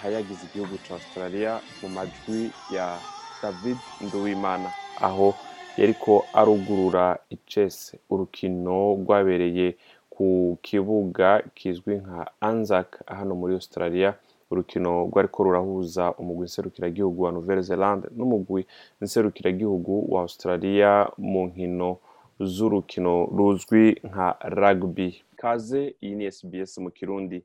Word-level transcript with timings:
ihayagiza 0.00 0.42
igihugu 0.48 0.74
cya 0.84 0.94
australia 0.94 1.60
mu 1.82 1.88
majwi 1.88 2.50
ya 2.72 2.96
david 3.42 3.76
nduwimana. 4.00 4.68
Aho 5.00 5.34
yariko 5.76 6.24
arugurura 6.32 7.18
icese 7.30 7.98
urukino 8.10 8.76
rwabereye 9.00 9.76
ku 10.10 10.58
kibuga 10.62 11.42
kizwi 11.54 11.94
nka 12.02 12.20
anzac 12.40 12.88
hano 13.06 13.34
muri 13.34 13.54
australia. 13.54 14.14
Urukino 14.50 14.90
rwariko 15.08 15.42
rurahuza 15.44 16.12
umugwi 16.20 16.44
nserukiragihugu 16.44 17.22
wa 17.22 17.32
nouvelle 17.32 17.62
zelande 17.62 18.08
n'umugwi 18.16 18.66
nserukiragihugu 19.00 20.14
wa 20.14 20.20
australia 20.22 21.08
mu 21.18 21.46
nkino 21.46 21.96
z'urukino 22.40 23.26
ruzwi 23.36 24.00
nka 24.08 24.36
rugby. 24.42 25.22
Kaze 25.36 25.94
iyi 26.02 26.14
ni 26.14 26.32
sbs 26.32 26.78
mu 26.78 26.90
kirundi. 26.90 27.42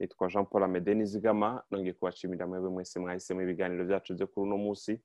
Nitwa 0.00 0.28
jean 0.28 0.44
paul 0.46 0.62
amede 0.64 0.94
nizigama 0.94 1.62
nongeye 1.70 1.92
kubashimira 1.92 2.46
mwebwe 2.46 2.70
mwese 2.70 3.00
mwahisemo 3.00 3.42
ibiganiro 3.42 3.84
byacu 3.84 4.14
byo 4.14 4.26
kuri 4.26 4.46
uno 4.46 4.56
munsi. 4.58 5.00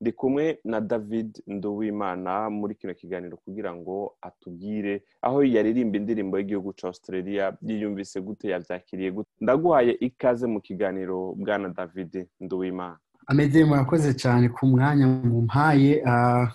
Ndi 0.00 0.12
kumwe 0.12 0.58
na 0.64 0.80
david 0.80 1.42
nduwimana 1.46 2.50
muri 2.50 2.74
kino 2.74 2.94
kiganiro 2.94 3.36
kugira 3.36 3.74
ngo 3.74 4.16
atubwire 4.22 5.02
aho 5.22 5.44
yaririmba 5.44 5.96
indirimbo 5.98 6.38
y'igihugu 6.38 6.72
cya 6.72 6.86
australia 6.88 7.56
yiyumvise 7.62 8.20
gute 8.20 8.48
yabyakiriye 8.50 9.10
gute. 9.10 9.30
Ndaguhaye 9.40 9.92
ikaze 9.92 10.46
mu 10.46 10.60
kiganiro 10.60 11.34
bwana 11.38 11.68
david 11.68 12.26
nduwimana. 12.40 12.98
Amede 13.26 13.64
murakoze 13.64 14.14
cyane 14.14 14.48
ku 14.48 14.66
mwanya 14.66 15.06
mumpaye 15.06 16.02
ah, 16.06 16.50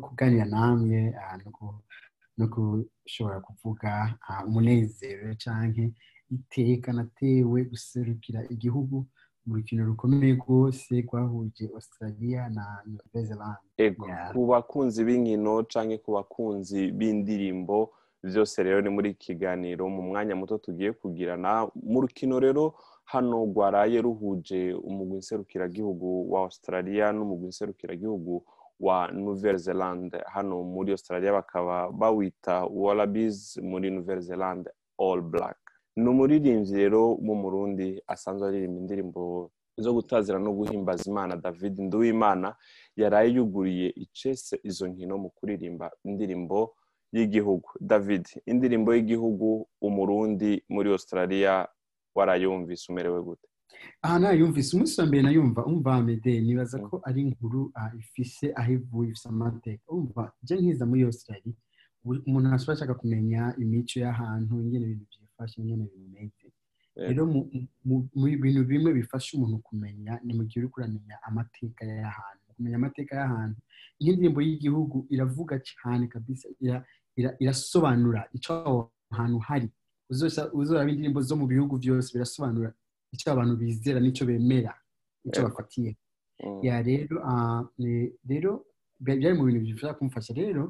kuganira 0.00 0.44
namwe 0.44 1.12
ah, 1.20 1.36
no 2.38 2.46
gushobora 2.48 3.40
kuvuga 3.40 4.16
ah, 4.28 4.44
umunezero 4.44 5.34
canke 5.44 5.92
iteka 6.30 6.92
natewe 6.92 7.64
guserukira 7.64 8.40
igihugu 8.50 9.06
mu 9.46 9.54
rukino 9.56 9.84
rukomeye 9.86 10.34
rwose 10.34 11.00
rwahuje 11.06 11.64
australia 11.74 12.48
na 12.48 12.64
nouvelle 12.86 13.26
zelande 13.26 13.94
ku 14.32 14.46
bakunzi 14.46 15.04
b'inkino 15.06 15.62
canke 15.70 15.98
ku 16.04 16.10
bakunzi 16.18 16.90
b'indirimbo 16.98 17.90
byose 18.26 18.62
rero 18.62 18.80
ni 18.82 18.90
muri 18.90 19.14
kiganiro 19.14 19.86
mu 19.88 20.02
mwanya 20.02 20.34
muto 20.34 20.58
tugiye 20.58 20.90
kugirana. 20.92 21.70
Mu 21.92 22.00
rukino 22.02 22.40
rero 22.42 22.74
hano 23.04 23.44
rwaraye 23.46 24.02
ruhuje 24.02 24.74
umugwi 24.74 25.18
nserukiragihugu 25.18 26.32
wa 26.32 26.40
australia 26.40 27.12
n'umugwi 27.12 27.48
nserukiragihugu 27.48 28.44
wa 28.80 29.06
nouvelle 29.12 29.58
zelande 29.58 30.18
hano 30.26 30.62
muri 30.64 30.90
australia 30.90 31.32
bakaba 31.32 31.92
bawita 31.92 32.64
wallabies 32.66 33.56
muri 33.62 33.90
nouvelle 33.90 34.20
zelande 34.20 34.70
all 34.98 35.20
black 35.22 35.58
ni 35.96 36.08
umuririmbyi 36.12 36.74
rero 36.80 37.00
w'umurundi 37.26 37.86
asanzwe 38.14 38.44
aririmba 38.48 38.78
indirimbo 38.82 39.22
zo 39.84 39.90
gutazira 39.96 40.38
no 40.38 40.52
guhimbaza 40.58 41.04
imana 41.12 41.36
david 41.44 41.74
nduwimana 41.86 42.48
yaraye 43.00 43.28
yuguriye 43.36 43.88
icese 44.04 44.54
izo 44.68 44.84
nkino 44.88 45.14
mu 45.22 45.28
kuririmba 45.36 45.86
indirimbo 46.08 46.58
y'igihugu. 47.16 47.68
David 47.80 48.24
indirimbo 48.50 48.88
y'igihugu 48.94 49.48
umurundi 49.86 50.50
muri 50.74 50.88
australia 50.96 51.52
warayumvise 52.16 52.84
umerewe 52.92 53.20
gute? 53.26 53.48
Aha 54.04 54.18
nayumvise 54.18 54.70
umunsi 54.76 55.00
wa 55.00 55.06
mbere 55.06 55.22
nayumva 55.22 55.60
umva 55.70 55.90
amede 55.94 56.32
nibaza 56.40 56.76
ko 56.88 56.94
ari 57.08 57.20
inkuru 57.26 57.60
ifise 58.00 58.46
aho 58.58 58.72
ivuye 58.76 59.08
ifise 59.10 59.28
amateka. 59.28 59.84
Umva 59.96 60.22
je 60.46 60.54
nkiza 60.60 60.84
muri 60.90 61.02
australia 61.08 61.54
umuntu 62.26 62.46
ashobora 62.54 62.74
ashaka 62.76 62.94
kumenya 63.00 63.42
imico 63.62 63.96
y'ahantu 64.04 64.52
ingene 64.62 64.84
ibintu 64.86 65.18
byifashe 65.36 65.60
ingene 65.60 65.84
bimeze. 65.94 66.48
Eh, 66.96 67.08
rero 67.08 67.26
mu- 67.26 68.08
bintu 68.42 68.64
bimwe 68.64 68.92
bifasha 68.94 69.36
umuntu 69.36 69.58
kumenya 69.62 70.18
ni 70.24 70.32
mu 70.34 70.44
gihe 70.48 70.60
uriko 70.64 70.80
uramenya 70.80 71.16
amateka 71.28 71.84
y'ahantu. 71.84 72.46
Kumenya 72.56 72.76
amateka 72.80 73.12
y'ahantu 73.16 73.60
nk'indirimbo 74.00 74.40
y'igihugu 74.40 75.06
iravuga 75.10 75.60
cyane 75.60 76.08
kabisa 76.08 76.48
ira- 76.60 76.84
ira- 77.18 77.36
irasobanura 77.42 78.28
icyo 78.32 78.52
aho 78.64 78.90
hantu 79.12 79.38
hari. 79.48 79.68
Uzoraba 80.10 80.88
indirimbo 80.90 81.20
zo 81.20 81.36
mu 81.36 81.46
bihugu 81.46 81.76
byose 81.78 82.08
birasobanura 82.16 82.72
icyo 83.12 83.32
abantu 83.32 83.56
bizera 83.60 84.00
n'icyo 84.00 84.24
bemera 84.26 84.72
icyo 85.28 85.40
Yego. 85.42 85.48
bafatiye. 85.52 85.90
Mm, 86.44 86.60
ya 86.64 86.76
rero 86.82 87.16
ah, 87.28 87.62
rero 88.30 88.64
bya- 89.04 89.16
byari 89.20 89.34
mu 89.38 89.44
bintu 89.44 89.60
bishobora 89.76 89.98
kumfasha 90.00 90.32
rero 90.34 90.62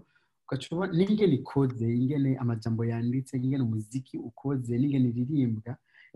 ugacuba 0.46 0.86
n'ingene 0.96 1.34
ikoze 1.42 1.86
ingene 2.00 2.36
amajambo 2.42 2.84
yanditse 2.84 3.36
ingene 3.36 3.62
umuziki 3.66 4.16
ukoze 4.18 4.78
n'ingene 4.78 5.08
iririmbwa 5.10 5.72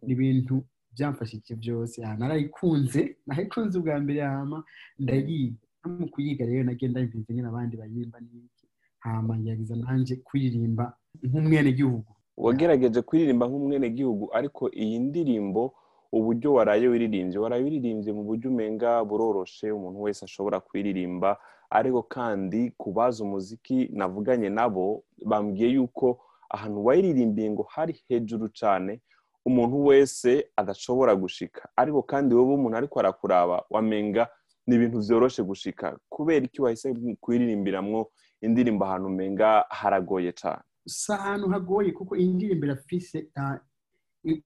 ni 0.07 0.13
ibintu 0.15 0.55
byamfashije 0.95 1.55
byose. 1.63 1.97
Narayikunze 2.19 3.17
narayikunze 3.27 3.75
ubwa 3.79 4.01
mbere 4.01 4.21
hama 4.23 4.59
ndayiga. 4.99 5.57
No 5.85 5.91
mu 6.01 6.07
kuyiga 6.13 6.45
rero 6.47 6.63
nagenda 6.65 7.01
yumvise 7.01 7.33
nyine 7.35 7.49
abandi 7.49 7.75
bayimba 7.77 8.19
n'iki 8.21 8.67
hama 8.99 9.33
ngerageza 9.39 9.77
nanjye 9.77 10.17
kuririmba 10.27 10.85
nk'umwenegihugu. 11.27 12.13
Wagerageje 12.37 13.01
kuririmba 13.03 13.45
nk'umwenegihugu 13.49 14.25
ariko 14.39 14.63
iyi 14.83 14.99
ndirimbo 14.99 15.73
uburyo 16.13 16.49
waraye 16.55 16.87
wiririmbye? 16.89 17.39
Waraye 17.39 17.63
wiririmbye 17.65 18.11
mu 18.13 18.23
buryo 18.29 18.51
umenga 18.51 19.05
buroroshe 19.09 19.73
umuntu 19.73 20.03
wese 20.05 20.21
ashobora 20.25 20.61
kuyiririmba 20.61 21.39
ariko 21.71 22.03
kandi 22.03 22.71
ku 22.81 22.93
bazi 22.93 23.23
umuziki 23.23 23.89
navuganye 23.93 24.49
nabo 24.49 25.05
bambwiye 25.27 25.69
yuko 25.77 26.07
ahantu 26.51 26.85
wayiririmbiye 26.87 27.51
ngo 27.51 27.63
hari 27.75 27.93
hejuru 28.09 28.49
cyane 28.61 29.01
umuntu 29.47 29.77
wese 29.87 30.51
adashobora 30.57 31.15
gushika. 31.17 31.69
Ariko 31.77 32.03
kandi 32.03 32.35
wowe 32.35 32.55
umuntu 32.55 32.77
ariko 32.77 33.01
arakuraba 33.01 33.65
wamenga 33.71 34.29
ni 34.67 34.75
ibintu 34.77 34.99
byoroshe 35.01 35.43
gushika. 35.43 35.99
Kubera 36.09 36.45
iki 36.47 36.63
wahise 36.63 36.95
kuyiririmbiramwo 37.21 38.11
indirimbo 38.43 38.85
ahantu 38.85 39.07
umenga 39.09 39.65
haragoye 39.71 40.33
cyane 40.33 40.63
si 40.87 41.13
ahantu 41.13 41.49
hagoye 41.49 41.93
kuko 41.93 42.17
iyi 42.17 42.33
ndirimbo 42.35 42.67
irafise 42.67 43.29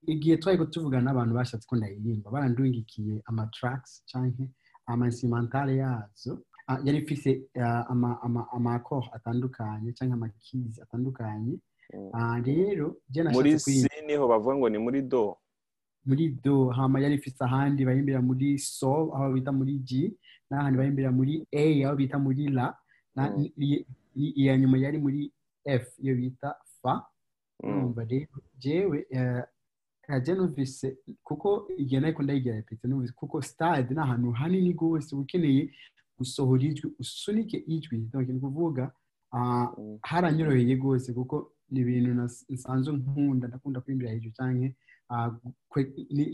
igihe 0.07 0.37
twari 0.37 0.67
tuvugana 0.71 1.05
n'abantu 1.11 1.35
bashatse 1.35 1.67
ko 1.69 1.77
ndayiririmba 1.77 2.31
barandungikiye 2.31 3.23
amatracks 3.27 4.05
canke 4.13 4.45
amainstrumentale 4.87 5.77
yazo. 5.83 6.39
Yari 6.85 6.99
ifise 6.99 7.31
ah, 7.61 7.85
ama- 7.93 8.19
ama- 8.23 8.49
amakoro 8.53 9.07
atandukanye 9.13 9.93
canke 9.93 10.15
amakizi 10.15 10.81
atandukanye 10.83 11.59
Mm. 11.95 12.11
Ah, 12.15 12.41
rero 12.41 12.97
muri 13.33 13.61
si 13.61 13.85
ni 14.07 14.15
ho 14.17 14.25
bavuga 14.29 14.57
ngo 14.57 14.69
ni 14.73 14.79
muri 14.79 15.03
do 15.03 15.37
muri 16.07 16.29
do 16.43 16.69
hama 16.73 16.99
yari 17.01 17.15
ifise 17.21 17.45
ahandi 17.45 17.85
bayimbira 17.85 18.23
muri 18.25 18.59
sol 18.59 19.13
aho 19.15 19.33
bita 19.37 19.53
muri 19.53 19.79
g 19.85 20.17
n'ahandi 20.51 20.79
bayimbira 20.81 21.13
muri 21.13 21.45
a 21.53 21.65
aho 21.85 21.95
bita 21.97 22.17
muri 22.19 22.49
la 22.49 22.73
Mm. 23.17 23.53
iya 24.17 24.57
nyuma 24.59 24.79
yari 24.79 24.99
muri 24.99 25.31
f 25.65 25.85
iyo 26.01 26.15
bita 26.17 26.57
fa 26.81 27.05
Mm. 27.63 27.95
rero 28.09 28.37
jewe 28.59 29.07
eh, 29.11 29.45
kaje 30.03 30.35
numvise 30.35 30.97
kuko 31.23 31.69
igihe 31.79 32.01
numvise 32.89 33.13
kuko 33.13 33.43
stade 33.43 33.95
ni 33.95 34.01
ahantu 34.01 34.33
hanini 34.33 34.73
rwose 34.73 35.15
uba 35.15 35.23
ukeneye 35.23 35.71
gusohora 36.19 36.63
ijwi 36.63 36.91
usunike 36.99 37.57
ijwi 37.67 37.97
ah, 39.33 39.69
Mm. 39.79 39.99
haranyoroheye 40.03 40.75
rwose 40.79 41.13
kuko 41.13 41.53
ni 41.71 41.81
ibintu 41.81 42.11
nsanzwe 42.51 42.97
nkunda 42.97 43.49
ndakunda 43.49 43.81
kwimbira 43.81 44.11
hejuru 44.13 44.35
canke 44.37 44.77
ah, 45.11 45.31
ni- 46.11 46.31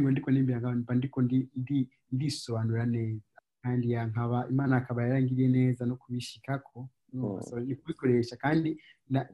ngo 0.00 0.10
ndiko 0.10 0.30
nimbira 0.30 0.58
mba 0.74 0.94
ndiko 0.94 1.22
ndi- 1.22 1.48
ndi- 1.56 1.88
ndisobanura 2.12 2.86
neza 2.86 3.22
kandi 3.62 3.92
nkaba 4.06 4.48
imana 4.48 4.76
akaba 4.76 5.02
yarangiriye 5.06 5.48
neza 5.48 5.86
no 5.86 5.96
kubishikako 5.96 6.88
Mm. 7.12 7.40
ni 7.66 7.74
kubikoresha 7.74 8.36
kandi 8.36 8.80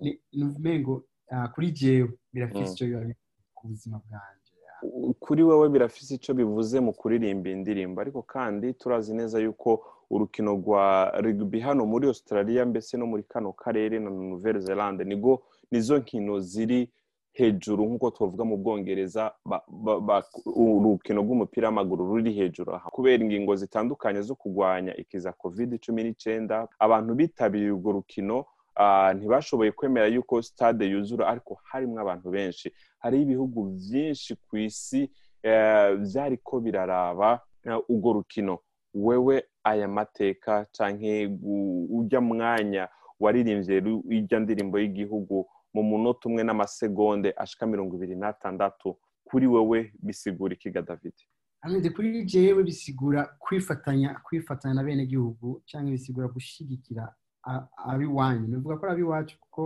ni- 0.00 0.18
umengo 0.56 1.04
ah, 1.30 1.48
kuri 1.48 1.70
jewe 1.72 2.08
birafise 2.32 2.72
icyo 2.72 2.86
biba 2.86 3.14
ku 3.54 3.68
buzima 3.68 3.96
bwanjye 4.08 4.45
kuri 5.20 5.42
wowe 5.42 5.68
birafise 5.68 6.14
icyo 6.14 6.34
bivuze 6.34 6.80
mu 6.80 6.92
kuririmba 6.92 7.48
indirimbo 7.50 8.00
ariko 8.00 8.22
kandi 8.22 8.72
turazi 8.74 9.14
neza 9.14 9.38
yuko 9.40 9.82
urukino 10.10 10.50
rwa 10.60 11.10
rugby 11.20 11.60
hano 11.60 11.86
muri 11.86 12.06
australia 12.06 12.66
mbese 12.66 12.96
no 12.96 13.06
muri 13.06 13.22
kano 13.22 13.52
karere 13.52 13.98
na 13.98 14.10
nouvelle 14.10 14.60
zelande 14.60 15.04
nigo 15.04 15.42
nizo 15.70 15.98
nkino 15.98 16.40
ziri 16.40 16.88
hejuru 17.32 17.84
nk'uko 17.86 18.10
twavuga 18.10 18.44
mu 18.44 18.56
bwongereza 18.56 19.32
urukino 20.56 21.20
rw'umupira 21.22 21.68
w'amaguru 21.68 22.06
ruri 22.08 22.32
hejuru 22.32 22.72
aha. 22.74 22.88
Kubera 22.90 23.22
ingingo 23.24 23.56
zitandukanye 23.56 24.20
zo 24.22 24.34
kurwanya 24.34 24.96
ikiza 24.96 25.32
covid 25.32 25.78
cumi 25.84 26.00
n'icyenda 26.04 26.68
abantu 26.78 27.14
bitabiriye 27.14 27.70
urwo 27.76 27.92
rukino 27.92 28.44
ntibashoboye 29.16 29.72
kwemera 29.72 30.06
yuko 30.06 30.42
stade 30.42 30.84
yuzura 30.86 31.26
ariko 31.28 31.58
harimo 31.64 32.00
abantu 32.00 32.30
benshi. 32.30 32.72
Hari 32.98 33.22
ibihugu 33.22 33.64
byinshi 33.76 34.36
ku 34.36 34.56
isi 34.56 35.10
eh, 35.42 35.96
byariko 35.96 36.60
biraraba 36.60 37.40
eh, 37.64 37.78
urwo 37.88 38.12
rukino. 38.12 38.58
Wewe 38.94 39.44
aya 39.64 39.88
mateka 39.88 40.66
gu- 41.28 41.86
urya 41.90 42.20
mwanya 42.20 42.88
waririmbye 43.20 43.76
irya 44.10 44.40
ndirimbo 44.40 44.78
y'igihugu 44.78 45.46
mu 45.74 45.82
munota 45.82 46.28
umwe 46.28 46.42
n'amasegonde 46.44 47.32
ashika 47.36 47.66
mirongo 47.66 47.96
ibiri 47.96 48.16
n'atandatu 48.16 48.96
kuri 49.24 49.46
wewe 49.46 49.92
bisigura 50.02 50.54
ikiga 50.54 50.82
david? 50.82 51.12
Kuri 51.94 52.24
jewe 52.24 52.62
bisigura 52.64 53.36
kwifatanya 53.38 54.20
kwifatanya 54.24 54.74
na 54.74 54.82
bene 54.84 55.06
gihugu 55.06 55.60
cyangwa 55.66 55.90
bisigura 55.92 56.28
gushyigikira 56.28 57.14
ab'iwanyu 57.90 58.46
bivuga 58.52 58.76
ko 58.78 58.82
ari 58.86 58.92
ab'iwacu 58.94 59.34
kuko 59.40 59.62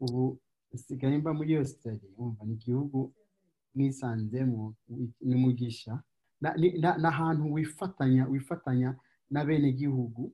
ubu 0.00 0.38
nsigaye 0.74 1.18
mba 1.18 1.32
muri 1.38 1.56
Australia. 1.56 2.10
Umva 2.18 2.44
ni 2.44 2.52
igihugu 2.58 3.12
mwisanzemo 3.74 4.74
ni 5.20 5.34
mugisha. 5.36 6.02
Ni- 6.56 6.78
n'ahantu 7.02 7.52
wifatanya 7.52 8.26
wifatanya 8.28 8.96
na 9.30 9.44
bene 9.44 9.72
gihugu 9.72 10.32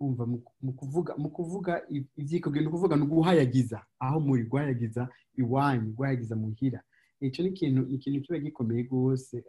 umva 0.00 0.26
mu- 0.26 0.72
kuvuga 0.76 1.16
mu 1.16 1.28
kuvuga 1.30 1.82
i- 1.90 2.06
ivyikubwira 2.20 2.62
ni 2.62 2.68
ukuvuga 2.68 2.96
ni 2.96 3.02
uguhayagiza. 3.02 3.78
Aho 3.98 4.20
muri 4.20 4.44
guhayagiza 4.44 5.08
iwanyu 5.34 5.92
guhayagiza 5.96 6.36
muhira. 6.36 6.80
Icyo 7.20 7.42
ni 7.44 7.50
ikintu 7.50 8.20
kiba 8.22 8.38
gikomeye 8.38 8.82
rwose 8.86 9.42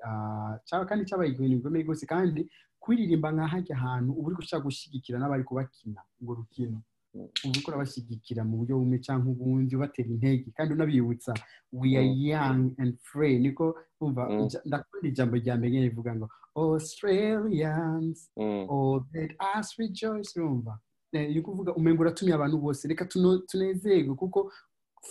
cyaba 0.65 0.85
kandi 0.89 1.05
cyabaye 1.05 1.31
ikintu 1.37 1.57
gikomeye 1.61 1.83
rwose 1.85 2.05
kandi 2.09 2.49
kuririmba 2.79 3.31
nka 3.31 3.47
hajya 3.47 3.75
ahantu 3.77 4.11
uba 4.13 4.27
uri 4.27 4.35
gushaka 4.35 4.63
gushyigikira 4.63 5.19
n'abari 5.19 5.43
kubakina 5.43 6.01
urwo 6.21 6.33
rukino. 6.43 6.81
Uba 7.13 7.49
uri 7.49 7.61
kurabashyigikira 7.65 8.41
mu 8.47 8.57
buryo 8.57 8.77
bumwe 8.79 8.97
cyangwa 9.05 9.31
ubundi 9.33 9.75
ubatera 9.75 10.09
intege 10.09 10.51
kandi 10.55 10.73
unabibutsa. 10.73 11.33
We 11.71 11.97
are 11.97 12.05
young 12.31 12.75
and 12.77 12.93
free. 13.01 13.39
Niko 13.39 13.75
umva 14.01 14.29
Mm. 14.29 14.47
ndakunda 14.65 15.07
ijambo 15.07 15.35
rya 15.37 15.55
mbere 15.57 15.81
rivuga 15.89 16.15
ngo 16.15 16.27
australians 16.55 18.29
Mm, 18.37 18.67
all 18.69 19.03
let 19.13 19.31
us 19.59 19.77
rejoice. 19.77 20.31
Urumva? 20.39 20.79
Eh, 21.11 21.29
ni 21.33 21.39
ukuvuga 21.39 21.73
umengo 21.75 22.01
uratumiye 22.01 22.35
abantu 22.35 22.57
bose. 22.57 22.87
Reka 22.87 23.05
tunezerwe 23.47 24.15
kuko 24.15 24.51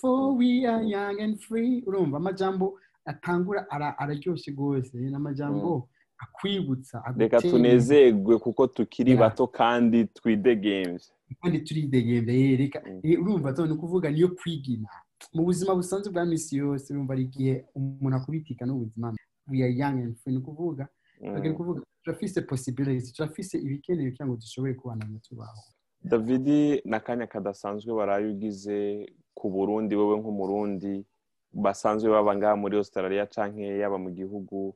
for 0.01 0.37
we 0.39 0.67
are 0.67 0.85
young 0.89 1.21
and 1.21 1.39
free. 1.41 1.83
Urumva? 1.87 2.17
Amajambo 2.17 2.79
atangura 3.05 3.67
ara- 3.71 3.99
araryoshye 3.99 4.53
rwose. 4.55 4.97
Ni 4.97 5.15
amajambo 5.15 5.89
akwibutsa 6.19 7.03
reka 7.17 7.41
tunezerwe 7.41 8.39
kuko 8.39 8.67
tukiri 8.67 9.17
bato 9.17 9.47
kandi 9.47 10.05
twide 10.07 10.57
games. 10.57 11.13
Kandi 11.43 11.61
turidegembye 11.61 12.57
reka 12.57 12.83
Mm. 12.87 13.01
eh, 13.05 13.21
urumva 13.21 13.53
ni 13.67 13.73
ukuvuga 13.73 14.11
niyo 14.11 14.29
kwigina. 14.29 14.89
Mu 15.35 15.45
buzima 15.45 15.75
busanzwe 15.75 16.13
bwa 16.13 16.25
misi 16.25 16.57
yose 16.57 16.93
urumva 16.93 17.13
ari 17.15 17.23
igihe 17.23 17.65
umuntu 17.75 18.17
akubitika 18.17 18.67
n'ubuzima. 18.67 19.15
We 19.51 19.63
are 19.63 19.73
young 19.73 20.03
and 20.03 20.17
free. 20.17 20.33
Ni 20.33 20.39
ukuvuga 20.39 20.89
Mm. 21.23 21.43
ni 21.43 21.51
ukuvuga 21.51 21.83
turafise 22.05 22.41
possibilities 22.43 23.13
turafise 23.13 23.59
ibikenewe 23.59 24.11
kugira 24.11 24.27
ngo 24.27 24.37
dushobore 24.37 24.75
kubana 24.75 25.05
tubaho. 25.23 25.61
Davidi 26.05 26.81
ni 26.85 26.95
akanya 26.97 27.27
kadasanzwe 27.27 27.93
waraye 27.93 28.27
ugize 28.27 29.07
ku 29.35 29.51
burundi 29.51 29.97
wowe 29.97 30.19
nk'umurundi 30.21 31.05
basanzwe 31.53 32.11
baba 32.11 32.37
ngaha 32.37 32.57
muri 32.57 32.77
australia 32.77 33.27
canke 33.27 33.79
yaba 33.79 33.99
mu 33.99 34.11
gihugu. 34.11 34.75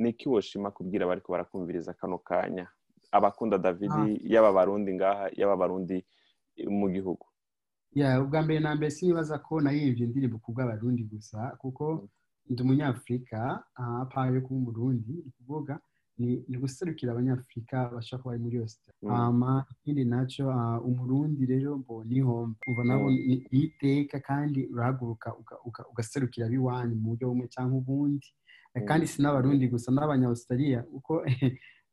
Niki 0.00 0.28
woshima 0.28 0.70
kubwira 0.70 1.06
bariko 1.06 1.32
barakumviriza 1.32 1.92
kano 1.94 2.18
kanya? 2.18 2.66
Abakunda 3.12 3.58
davidi 3.58 4.20
yaba 4.32 4.48
abarundi 4.48 4.94
ngaha 4.94 5.30
yaba 5.36 5.52
abarundi 5.52 6.04
mu 6.68 6.88
gihugu. 6.90 7.26
Ubwa 8.22 8.42
mbere 8.42 8.60
na 8.60 8.74
mbere 8.74 8.90
sinibaza 8.90 9.38
ko 9.42 9.60
nayivye 9.60 10.04
indirimbo 10.06 10.38
ku 10.38 10.52
bw'abarundi 10.54 11.02
gusa 11.10 11.38
kuko 11.60 12.06
ndi 12.50 12.62
umunyafurika 12.62 13.64
ah, 13.76 14.02
apara 14.06 14.30
yo 14.34 14.40
kuba 14.46 14.58
umurundi 14.60 15.12
ni 15.12 15.22
ukuvuga 15.28 15.74
ni 16.18 16.56
guserukira 16.62 17.12
abanyafurika 17.12 17.90
bashaka 17.94 18.22
kuba 18.22 18.32
bari 18.34 18.42
muri 18.42 18.56
yose 18.62 18.78
Mm. 19.02 19.62
ikindi 19.80 20.04
naco 20.04 20.44
ah, 20.52 20.78
umurundi 20.80 21.46
rero 21.46 21.78
mbo 21.82 22.04
ni 22.04 22.20
ho 22.20 22.52
umva 22.68 22.84
nabo 22.84 23.10
Mm. 23.10 23.16
ni 23.50 23.58
iteka 23.64 24.20
kandi 24.20 24.66
urahaguruka 24.72 25.28
uga- 25.40 25.58
uga- 25.64 25.86
ugaserukira 25.90 26.46
ab'iwanyu 26.46 26.94
mu 26.94 27.08
buryo 27.10 27.26
bumwe 27.32 27.46
cyangwa 27.48 27.78
ubundi. 27.82 28.28
Kandi 28.88 29.06
si 29.06 29.22
n'abarundi 29.22 29.68
gusa 29.68 29.92
n'abanyaustraliya. 29.92 30.82
Kuko 30.82 31.12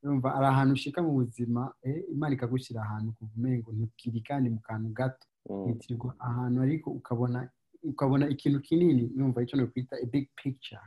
urumva 0.04 0.30
ari 0.38 0.46
ahantu 0.46 0.74
ushika 0.74 1.02
mu 1.02 1.12
buzima 1.20 1.74
eh, 1.84 2.04
imana 2.14 2.36
ikagushyira 2.36 2.82
ahantu 2.82 3.14
kuva 3.18 3.32
umengo 3.38 3.70
ntukiri 3.74 4.22
kandi 4.22 4.50
mu 4.50 4.60
kantu 4.68 4.90
gato. 4.94 5.28
Yitirirwa 5.68 6.16
ahantu 6.20 6.58
ariko 6.62 6.88
ukabona 6.92 7.50
ukabona 7.84 8.30
ikintu 8.30 8.60
kinini. 8.62 9.04
Numva 9.16 9.44
icyo 9.44 9.58
nokwita 9.58 9.96
a 10.04 10.06
big 10.06 10.30
picture. 10.36 10.82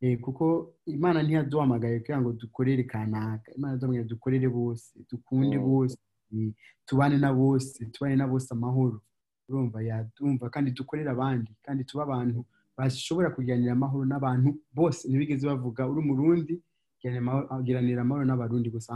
Eh, 0.00 0.20
kuko 0.20 0.74
imana 0.86 1.22
ntiyaduhamagaye 1.22 1.98
kugira 2.00 2.20
ngo 2.20 2.32
dukorere 2.32 2.84
kanaka. 2.84 3.48
Imana 3.56 3.72
yaduhamagaye 3.72 4.04
dukorere 4.08 4.48
bose 4.48 4.92
dukunde 5.10 5.58
bose 5.58 5.96
tubane 6.86 7.18
na 7.18 7.32
bose 7.32 7.86
tubane 7.92 8.16
na 8.16 8.26
bose 8.26 8.48
amahoro. 8.52 9.00
Urumva 9.48 9.82
yadumva 9.82 10.50
kandi 10.50 10.70
dukorere 10.70 11.10
abandi 11.10 11.50
kandi 11.64 11.84
tuba 11.84 12.02
abantu 12.04 12.44
bashobora 12.80 13.28
kugiranira 13.36 13.72
amahoro 13.76 14.04
n'abantu 14.08 14.48
bose. 14.72 15.02
Ntibigeze 15.08 15.44
bavuga 15.46 15.84
uri 15.90 16.00
umurundi 16.04 16.54
giranira 17.64 18.00
amahoro- 18.02 18.24
n'abarundi 18.26 18.68
gusa. 18.72 18.92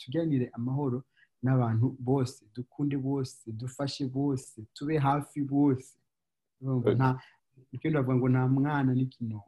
Tugiranire 0.00 0.46
amahoro 0.58 0.98
n'abantu 1.42 1.96
bose. 1.98 2.44
Dukunde 2.54 2.96
bose 3.00 3.48
dufashe 3.52 4.04
bose 4.08 4.56
tube 4.74 4.98
hafi 4.98 5.40
bose. 5.42 5.96
Bavuga 6.60 7.16
ngo 8.16 8.28
nta 8.28 8.42
mwana 8.48 8.90
n'ikinono 8.94 9.42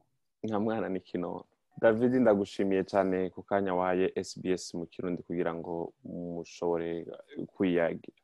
nta 0.49 0.59
mwana 0.61 0.89
ni 0.89 1.01
kinono 1.01 1.45
david 1.81 2.13
ndagushimiye 2.15 2.83
cyane 2.85 3.31
ku 3.31 3.43
kanya 3.49 3.75
wahaye 3.75 4.07
sbs 4.29 4.75
mu 4.79 4.85
kirundi 4.87 5.21
kugira 5.23 5.53
ngo 5.55 5.93
mushobore 6.35 7.07
kwiyagira. 7.55 8.17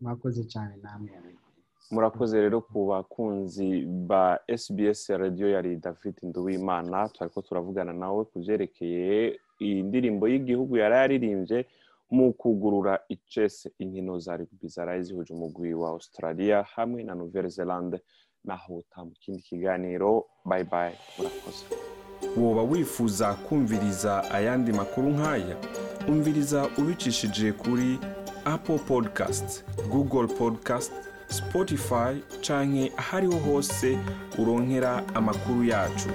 Mwakoze 0.00 0.42
cyane 0.52 0.74
namwe. 0.82 1.10
Murakoze 1.90 2.40
rero 2.40 2.60
ku 2.60 2.86
bakunzi 2.90 3.84
ba 3.86 4.38
sbs 4.56 5.08
radiyo 5.10 5.48
yari 5.50 5.76
david 5.76 6.16
nduwimana. 6.22 7.08
Twari 7.08 7.32
ko 7.32 7.42
turavugana 7.42 7.92
nawe 7.92 8.24
ku 8.24 8.38
byerekeye 8.40 9.38
iyi 9.60 9.82
ndirimbo 9.82 10.28
y'igihugu 10.28 10.76
yari 10.76 10.94
yaririmbye 10.94 11.66
mu 12.10 12.32
kugurura 12.32 13.00
icese 13.08 13.72
inkino 13.78 14.18
za 14.18 14.36
rugby 14.36 14.68
zaraye 14.68 15.02
zihuje 15.02 15.34
umugwi 15.34 15.74
wa 15.74 15.88
australia 15.90 16.62
hamwe 16.74 17.02
na 17.02 17.14
nouvelle 17.14 17.48
zelande 17.48 17.98
naho 18.44 18.82
mu 18.96 19.12
kindi 19.20 19.42
kiganiro. 19.42 20.24
Bye 20.44 20.64
bye. 20.64 20.94
Murakoze. 21.18 21.64
Woba 22.36 22.62
wifuza 22.62 23.34
kumviriza 23.34 24.30
ayandi 24.30 24.72
makuru 24.72 25.08
nk'aya 25.08 25.56
umviriza 26.08 26.68
ubicishije 26.78 27.52
kuri 27.52 27.98
apple 28.44 28.78
podcast 28.78 29.64
google 29.92 30.26
podcast 30.34 30.92
spotify 31.28 32.22
canke 32.40 32.92
ahariho 32.96 33.38
hose 33.38 33.98
uronkera 34.38 35.02
amakuru 35.14 35.64
yacu. 35.64 36.08